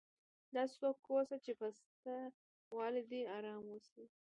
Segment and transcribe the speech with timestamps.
[0.53, 2.13] داسي څوک واوسه، چي په سته
[2.77, 4.05] والي دي ارامي راسي.